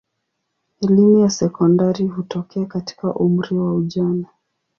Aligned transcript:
Elimu 0.81 1.17
ya 1.19 1.29
sekondari 1.29 2.07
hutokea 2.07 2.65
katika 2.65 3.15
umri 3.15 3.57
wa 3.57 3.75
ujana. 3.75 4.27